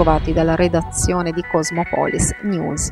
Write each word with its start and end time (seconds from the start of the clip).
trovati 0.00 0.32
dalla 0.32 0.54
redazione 0.54 1.30
di 1.30 1.42
Cosmopolis 1.42 2.32
News. 2.40 2.88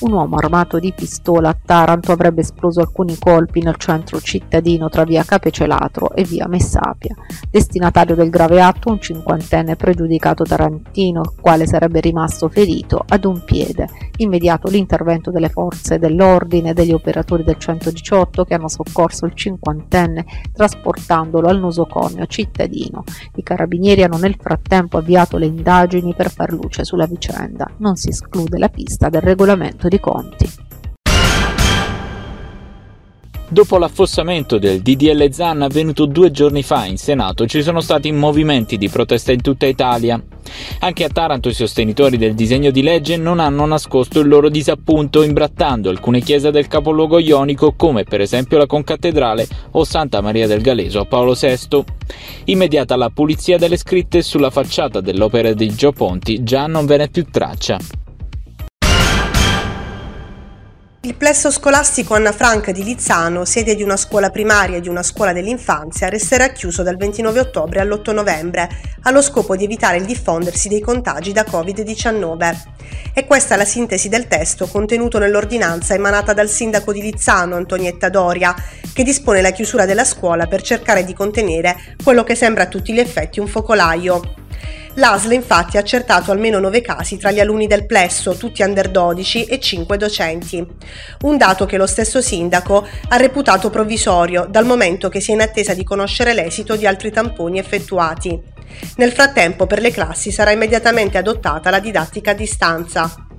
Un 0.00 0.12
uomo 0.12 0.36
armato 0.36 0.78
di 0.78 0.94
pistola 0.96 1.50
a 1.50 1.56
Taranto 1.62 2.10
avrebbe 2.10 2.40
esploso 2.40 2.80
alcuni 2.80 3.18
colpi 3.18 3.60
nel 3.60 3.76
centro 3.76 4.18
cittadino 4.18 4.88
tra 4.88 5.04
via 5.04 5.22
Capecelatro 5.24 6.14
e 6.14 6.24
via 6.24 6.48
Messapia. 6.48 7.14
Destinatario 7.50 8.14
del 8.14 8.30
grave 8.30 8.62
atto 8.62 8.88
un 8.90 8.98
cinquantenne 8.98 9.76
pregiudicato 9.76 10.44
tarantino, 10.44 11.20
il 11.20 11.32
quale 11.38 11.66
sarebbe 11.66 12.00
rimasto 12.00 12.48
ferito 12.48 13.04
ad 13.06 13.26
un 13.26 13.44
piede. 13.44 13.88
Immediato 14.16 14.70
l'intervento 14.70 15.30
delle 15.30 15.50
forze 15.50 15.98
dell'ordine 15.98 16.70
e 16.70 16.74
degli 16.74 16.92
operatori 16.92 17.44
del 17.44 17.58
118 17.58 18.44
che 18.44 18.54
hanno 18.54 18.68
soccorso 18.68 19.26
il 19.26 19.34
cinquantenne 19.34 20.24
trasportandolo 20.54 21.46
al 21.48 21.58
nosocomio 21.58 22.24
cittadino. 22.24 23.04
I 23.34 23.42
carabinieri 23.42 24.02
hanno 24.02 24.16
nel 24.16 24.36
frattempo 24.40 24.96
avviato 24.96 25.36
le 25.36 25.46
indagini 25.46 26.14
per 26.14 26.30
far 26.30 26.52
luce 26.52 26.84
sulla 26.84 27.06
vicenda. 27.06 27.70
Non 27.78 27.96
si 27.96 28.08
esclude 28.08 28.56
la 28.56 28.70
pista 28.70 29.10
del 29.10 29.20
regolamento 29.20 29.88
di 29.90 30.00
conti. 30.00 30.68
Dopo 33.52 33.78
l'affossamento 33.78 34.58
del 34.58 34.80
DDL 34.80 35.28
Zan 35.32 35.62
avvenuto 35.62 36.06
due 36.06 36.30
giorni 36.30 36.62
fa 36.62 36.84
in 36.84 36.96
Senato 36.96 37.48
ci 37.48 37.62
sono 37.62 37.80
stati 37.80 38.12
movimenti 38.12 38.78
di 38.78 38.88
protesta 38.88 39.32
in 39.32 39.40
tutta 39.40 39.66
Italia. 39.66 40.22
Anche 40.78 41.02
a 41.02 41.08
Taranto 41.08 41.48
i 41.48 41.52
sostenitori 41.52 42.16
del 42.16 42.36
disegno 42.36 42.70
di 42.70 42.80
legge 42.80 43.16
non 43.16 43.40
hanno 43.40 43.66
nascosto 43.66 44.20
il 44.20 44.28
loro 44.28 44.48
disappunto 44.50 45.24
imbrattando 45.24 45.90
alcune 45.90 46.20
chiese 46.20 46.52
del 46.52 46.68
capoluogo 46.68 47.18
ionico 47.18 47.72
come 47.72 48.04
per 48.04 48.20
esempio 48.20 48.56
la 48.56 48.66
Concattedrale 48.66 49.48
o 49.72 49.82
Santa 49.82 50.20
Maria 50.20 50.46
del 50.46 50.62
Galeso 50.62 51.00
a 51.00 51.06
Paolo 51.06 51.34
VI. 51.34 51.84
Immediata 52.44 52.94
la 52.94 53.10
pulizia 53.10 53.58
delle 53.58 53.76
scritte 53.76 54.22
sulla 54.22 54.50
facciata 54.50 55.00
dell'opera 55.00 55.52
di 55.54 55.74
Gio 55.74 55.90
Ponti 55.90 56.44
già 56.44 56.68
non 56.68 56.86
ve 56.86 56.98
n'è 56.98 57.08
più 57.08 57.26
traccia. 57.28 57.99
Il 61.02 61.14
plesso 61.14 61.50
scolastico 61.50 62.12
Anna 62.12 62.30
Franca 62.30 62.72
di 62.72 62.84
Lizzano, 62.84 63.46
sede 63.46 63.74
di 63.74 63.82
una 63.82 63.96
scuola 63.96 64.28
primaria 64.28 64.76
e 64.76 64.80
di 64.82 64.88
una 64.88 65.02
scuola 65.02 65.32
dell'infanzia, 65.32 66.10
resterà 66.10 66.48
chiuso 66.48 66.82
dal 66.82 66.98
29 66.98 67.40
ottobre 67.40 67.80
all'8 67.80 68.12
novembre, 68.12 68.68
allo 69.04 69.22
scopo 69.22 69.56
di 69.56 69.64
evitare 69.64 69.96
il 69.96 70.04
diffondersi 70.04 70.68
dei 70.68 70.80
contagi 70.80 71.32
da 71.32 71.46
Covid-19. 71.48 72.56
E 73.14 73.24
questa 73.24 73.54
è 73.54 73.56
la 73.56 73.64
sintesi 73.64 74.10
del 74.10 74.28
testo 74.28 74.66
contenuto 74.66 75.18
nell'ordinanza 75.18 75.94
emanata 75.94 76.34
dal 76.34 76.50
sindaco 76.50 76.92
di 76.92 77.00
Lizzano, 77.00 77.56
Antonietta 77.56 78.10
Doria, 78.10 78.54
che 78.92 79.02
dispone 79.02 79.40
la 79.40 79.52
chiusura 79.52 79.86
della 79.86 80.04
scuola 80.04 80.48
per 80.48 80.60
cercare 80.60 81.02
di 81.02 81.14
contenere 81.14 81.96
quello 82.04 82.24
che 82.24 82.34
sembra 82.34 82.64
a 82.64 82.68
tutti 82.68 82.92
gli 82.92 83.00
effetti 83.00 83.40
un 83.40 83.46
focolaio. 83.46 84.34
L'ASL 85.00 85.32
infatti 85.32 85.78
ha 85.78 85.80
accertato 85.80 86.30
almeno 86.30 86.58
9 86.58 86.82
casi 86.82 87.16
tra 87.16 87.30
gli 87.30 87.40
alunni 87.40 87.66
del 87.66 87.86
plesso, 87.86 88.34
tutti 88.34 88.60
under 88.60 88.90
12 88.90 89.44
e 89.44 89.58
5 89.58 89.96
docenti. 89.96 90.64
Un 91.22 91.38
dato 91.38 91.64
che 91.64 91.78
lo 91.78 91.86
stesso 91.86 92.20
sindaco 92.20 92.86
ha 93.08 93.16
reputato 93.16 93.70
provvisorio 93.70 94.46
dal 94.46 94.66
momento 94.66 95.08
che 95.08 95.20
si 95.20 95.30
è 95.30 95.34
in 95.34 95.40
attesa 95.40 95.72
di 95.72 95.84
conoscere 95.84 96.34
l'esito 96.34 96.76
di 96.76 96.86
altri 96.86 97.10
tamponi 97.10 97.58
effettuati. 97.58 98.38
Nel 98.96 99.12
frattempo 99.12 99.66
per 99.66 99.80
le 99.80 99.90
classi 99.90 100.30
sarà 100.30 100.50
immediatamente 100.50 101.16
adottata 101.16 101.70
la 101.70 101.80
didattica 101.80 102.32
a 102.32 102.34
distanza. 102.34 103.29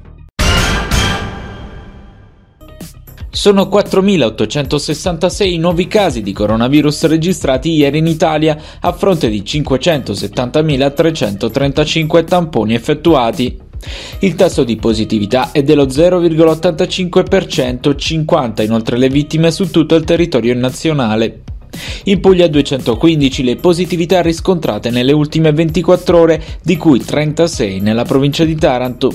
Sono 3.33 3.69
4.866 3.71 5.57
nuovi 5.57 5.87
casi 5.87 6.21
di 6.21 6.33
coronavirus 6.33 7.05
registrati 7.05 7.71
ieri 7.71 7.99
in 7.99 8.07
Italia 8.07 8.61
a 8.81 8.91
fronte 8.91 9.29
di 9.29 9.41
570.335 9.41 12.25
tamponi 12.25 12.73
effettuati. 12.73 13.57
Il 14.19 14.35
tasso 14.35 14.65
di 14.65 14.75
positività 14.75 15.53
è 15.53 15.63
dello 15.63 15.85
0,85%, 15.85 17.95
50 17.95 18.63
inoltre 18.63 18.97
le 18.97 19.07
vittime 19.07 19.49
su 19.49 19.71
tutto 19.71 19.95
il 19.95 20.03
territorio 20.03 20.53
nazionale. 20.53 21.43
In 22.05 22.19
Puglia 22.19 22.47
215 22.47 23.43
le 23.43 23.55
positività 23.57 24.21
riscontrate 24.21 24.89
nelle 24.89 25.11
ultime 25.11 25.51
24 25.51 26.17
ore, 26.17 26.43
di 26.63 26.77
cui 26.77 26.99
36 26.99 27.79
nella 27.79 28.03
provincia 28.03 28.43
di 28.43 28.55
Taranto. 28.55 29.13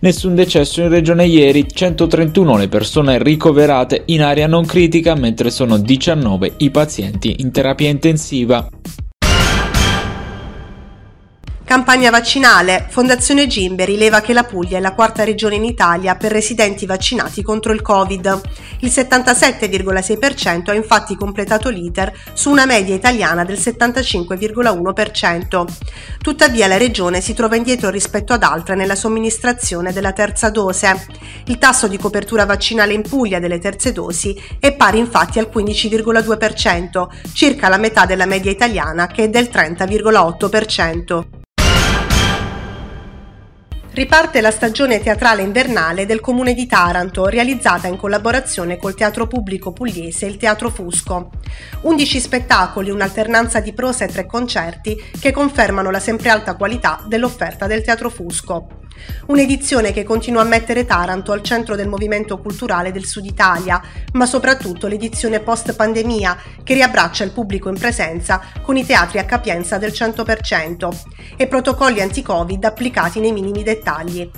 Nessun 0.00 0.34
decesso 0.34 0.80
in 0.80 0.88
regione 0.88 1.26
ieri, 1.26 1.66
131 1.72 2.56
le 2.56 2.68
persone 2.68 3.22
ricoverate 3.22 4.02
in 4.06 4.22
area 4.22 4.46
non 4.46 4.64
critica, 4.64 5.14
mentre 5.14 5.50
sono 5.50 5.78
19 5.78 6.54
i 6.58 6.70
pazienti 6.70 7.36
in 7.38 7.50
terapia 7.50 7.88
intensiva. 7.88 8.68
Campagna 11.68 12.08
vaccinale. 12.08 12.86
Fondazione 12.88 13.46
Gimbe 13.46 13.84
rileva 13.84 14.22
che 14.22 14.32
la 14.32 14.44
Puglia 14.44 14.78
è 14.78 14.80
la 14.80 14.94
quarta 14.94 15.22
regione 15.22 15.56
in 15.56 15.64
Italia 15.64 16.16
per 16.16 16.32
residenti 16.32 16.86
vaccinati 16.86 17.42
contro 17.42 17.74
il 17.74 17.82
Covid. 17.82 18.40
Il 18.78 18.88
77,6% 18.88 20.70
ha 20.70 20.74
infatti 20.74 21.14
completato 21.14 21.68
l'iter 21.68 22.10
su 22.32 22.50
una 22.50 22.64
media 22.64 22.94
italiana 22.94 23.44
del 23.44 23.58
75,1%. 23.58 25.66
Tuttavia 26.22 26.68
la 26.68 26.78
regione 26.78 27.20
si 27.20 27.34
trova 27.34 27.56
indietro 27.56 27.90
rispetto 27.90 28.32
ad 28.32 28.44
altre 28.44 28.74
nella 28.74 28.96
somministrazione 28.96 29.92
della 29.92 30.12
terza 30.12 30.48
dose. 30.48 31.06
Il 31.48 31.58
tasso 31.58 31.86
di 31.86 31.98
copertura 31.98 32.46
vaccinale 32.46 32.94
in 32.94 33.02
Puglia 33.02 33.40
delle 33.40 33.58
terze 33.58 33.92
dosi 33.92 34.34
è 34.58 34.72
pari 34.72 34.96
infatti 34.96 35.38
al 35.38 35.50
15,2%, 35.52 37.08
circa 37.34 37.68
la 37.68 37.76
metà 37.76 38.06
della 38.06 38.24
media 38.24 38.50
italiana 38.50 39.06
che 39.06 39.24
è 39.24 39.28
del 39.28 39.50
30,8%. 39.52 41.37
Riparte 43.98 44.40
la 44.40 44.52
stagione 44.52 45.00
teatrale 45.00 45.42
invernale 45.42 46.06
del 46.06 46.20
Comune 46.20 46.54
di 46.54 46.66
Taranto, 46.66 47.26
realizzata 47.26 47.88
in 47.88 47.96
collaborazione 47.96 48.76
col 48.76 48.94
Teatro 48.94 49.26
Pubblico 49.26 49.72
Pugliese 49.72 50.24
e 50.24 50.28
il 50.28 50.36
Teatro 50.36 50.70
Fusco. 50.70 51.30
11 51.80 52.20
spettacoli, 52.20 52.90
un'alternanza 52.90 53.58
di 53.58 53.72
prosa 53.72 54.04
e 54.04 54.08
tre 54.08 54.24
concerti 54.24 55.10
che 55.18 55.32
confermano 55.32 55.90
la 55.90 55.98
sempre 55.98 56.28
alta 56.28 56.54
qualità 56.54 57.02
dell'offerta 57.08 57.66
del 57.66 57.82
Teatro 57.82 58.08
Fusco. 58.08 58.86
Un'edizione 59.26 59.92
che 59.92 60.04
continua 60.04 60.42
a 60.42 60.46
mettere 60.46 60.84
Taranto 60.84 61.32
al 61.32 61.42
centro 61.42 61.76
del 61.76 61.88
movimento 61.88 62.38
culturale 62.38 62.92
del 62.92 63.04
Sud 63.04 63.24
Italia, 63.24 63.80
ma 64.12 64.26
soprattutto 64.26 64.86
l'edizione 64.86 65.40
post-pandemia 65.40 66.36
che 66.62 66.74
riabbraccia 66.74 67.24
il 67.24 67.32
pubblico 67.32 67.68
in 67.68 67.78
presenza 67.78 68.40
con 68.62 68.76
i 68.76 68.86
teatri 68.86 69.18
a 69.18 69.24
capienza 69.24 69.78
del 69.78 69.90
100% 69.90 70.92
e 71.36 71.46
protocolli 71.46 72.00
anti-Covid 72.00 72.64
applicati 72.64 73.20
nei 73.20 73.32
minimi 73.32 73.62
dettagli 73.62 73.86
dettagli. 73.88 74.30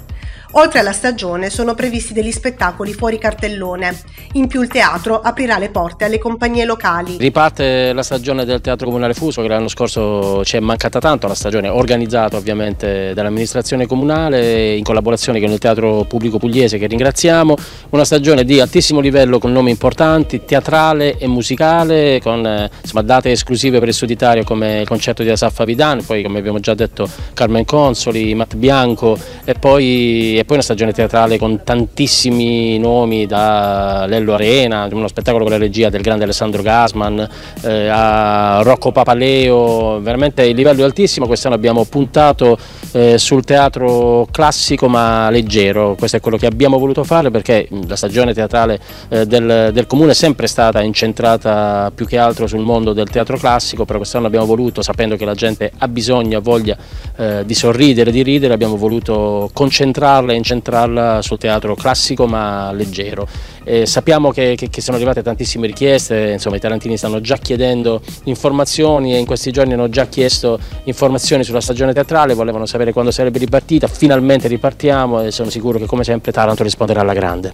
Oltre 0.54 0.80
alla 0.80 0.92
stagione 0.92 1.48
sono 1.48 1.74
previsti 1.74 2.12
degli 2.12 2.32
spettacoli 2.32 2.92
fuori 2.92 3.18
cartellone. 3.18 3.96
In 4.32 4.48
più 4.48 4.62
il 4.62 4.68
teatro 4.68 5.20
aprirà 5.20 5.58
le 5.58 5.70
porte 5.70 6.06
alle 6.06 6.18
compagnie 6.18 6.64
locali. 6.64 7.16
Riparte 7.18 7.92
la 7.92 8.02
stagione 8.02 8.44
del 8.44 8.60
Teatro 8.60 8.86
Comunale 8.86 9.14
Fuso 9.14 9.42
che 9.42 9.48
l'anno 9.48 9.68
scorso 9.68 10.44
ci 10.44 10.56
è 10.56 10.60
mancata 10.60 10.98
tanto, 10.98 11.28
la 11.28 11.34
stagione 11.34 11.68
organizzata 11.68 12.36
ovviamente 12.36 13.14
dall'amministrazione 13.14 13.86
comunale 13.86 14.74
in 14.74 14.82
collaborazione 14.82 15.40
con 15.40 15.50
il 15.50 15.58
Teatro 15.58 16.04
Pubblico 16.04 16.38
Pugliese 16.38 16.78
che 16.78 16.88
ringraziamo. 16.88 17.54
Una 17.90 18.04
stagione 18.04 18.44
di 18.44 18.60
altissimo 18.60 18.98
livello 18.98 19.38
con 19.38 19.52
nomi 19.52 19.70
importanti, 19.70 20.44
teatrale 20.44 21.16
e 21.16 21.28
musicale, 21.28 22.20
con 22.20 22.68
insomma, 22.82 23.02
date 23.02 23.30
esclusive 23.30 23.78
per 23.78 23.86
il 23.86 23.94
Sud 23.94 24.10
Italia 24.10 24.42
come 24.42 24.80
il 24.80 24.88
concerto 24.88 25.22
di 25.22 25.30
Asaf 25.30 25.60
Avidan, 25.60 26.04
poi 26.04 26.24
come 26.24 26.40
abbiamo 26.40 26.58
già 26.58 26.74
detto 26.74 27.08
Carmen 27.34 27.64
Consoli, 27.64 28.34
Matt 28.34 28.56
Bianco 28.56 29.16
e 29.44 29.54
poi 29.54 30.38
e 30.40 30.44
poi 30.44 30.56
una 30.56 30.64
stagione 30.64 30.92
teatrale 30.92 31.36
con 31.36 31.62
tantissimi 31.62 32.78
nomi 32.78 33.26
da 33.26 34.06
Lello 34.08 34.32
Arena, 34.32 34.88
uno 34.90 35.06
spettacolo 35.06 35.44
con 35.44 35.52
la 35.52 35.58
regia 35.58 35.90
del 35.90 36.00
grande 36.00 36.24
Alessandro 36.24 36.62
Gasman, 36.62 37.28
eh, 37.62 37.88
a 37.88 38.62
Rocco 38.62 38.90
Papaleo, 38.90 40.00
veramente 40.00 40.44
il 40.44 40.56
livello 40.56 40.80
è 40.80 40.84
altissimo, 40.84 41.26
quest'anno 41.26 41.56
abbiamo 41.56 41.84
puntato 41.84 42.56
eh, 42.92 43.18
sul 43.18 43.44
teatro 43.44 44.26
classico 44.30 44.88
ma 44.88 45.28
leggero, 45.28 45.94
questo 45.98 46.16
è 46.16 46.20
quello 46.20 46.38
che 46.38 46.46
abbiamo 46.46 46.78
voluto 46.78 47.04
fare 47.04 47.30
perché 47.30 47.68
la 47.86 47.96
stagione 47.96 48.32
teatrale 48.32 48.80
eh, 49.10 49.26
del, 49.26 49.70
del 49.74 49.86
comune 49.86 50.12
è 50.12 50.14
sempre 50.14 50.46
stata 50.46 50.80
incentrata 50.80 51.92
più 51.94 52.06
che 52.06 52.16
altro 52.16 52.46
sul 52.46 52.60
mondo 52.60 52.94
del 52.94 53.10
teatro 53.10 53.36
classico, 53.36 53.84
però 53.84 53.98
quest'anno 53.98 54.26
abbiamo 54.26 54.46
voluto, 54.46 54.80
sapendo 54.80 55.16
che 55.16 55.26
la 55.26 55.34
gente 55.34 55.70
ha 55.76 55.86
bisogno, 55.86 56.38
ha 56.38 56.40
voglia 56.40 56.78
eh, 57.16 57.42
di 57.44 57.54
sorridere, 57.54 58.10
di 58.10 58.22
ridere, 58.22 58.54
abbiamo 58.54 58.76
voluto 58.76 59.50
concentrarla 59.52 60.28
e 60.32 60.36
incentrarla 60.36 61.22
sul 61.22 61.38
teatro 61.38 61.74
classico 61.74 62.26
ma 62.26 62.72
leggero. 62.72 63.26
Eh, 63.64 63.86
sappiamo 63.86 64.30
che, 64.30 64.54
che, 64.56 64.68
che, 64.68 64.80
sono 64.80 64.96
arrivate 64.96 65.22
tantissime 65.22 65.66
richieste, 65.66 66.30
insomma 66.32 66.56
i 66.56 66.60
tarantini 66.60 66.96
stanno 66.96 67.20
già 67.20 67.36
chiedendo 67.36 68.00
informazioni 68.24 69.14
e 69.14 69.18
in 69.18 69.26
questi 69.26 69.50
giorni 69.50 69.74
hanno 69.74 69.88
già 69.88 70.06
chiesto 70.06 70.58
informazioni 70.84 71.44
sulla 71.44 71.60
stagione 71.60 71.92
teatrale, 71.92 72.34
volevano 72.34 72.66
sapere 72.66 72.92
quando 72.92 73.10
sarebbe 73.10 73.38
ripartita, 73.38 73.86
finalmente 73.86 74.48
ripartiamo 74.48 75.22
e 75.22 75.30
sono 75.30 75.50
sicuro 75.50 75.78
che 75.78 75.86
come 75.86 76.04
sempre 76.04 76.32
Taranto 76.32 76.62
risponderà 76.62 77.00
alla 77.00 77.14
grande. 77.14 77.52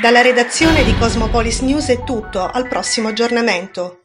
Dalla 0.00 0.22
redazione 0.22 0.82
di 0.82 0.96
Cosmopolis 0.98 1.60
News 1.60 1.88
è 1.88 2.02
tutto, 2.02 2.44
al 2.44 2.66
prossimo 2.66 3.08
aggiornamento. 3.08 4.03